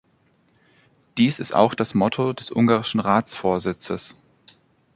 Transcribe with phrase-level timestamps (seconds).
[1.19, 4.17] Dies ist auch das Motto des ungarischen Ratsvorsitzes.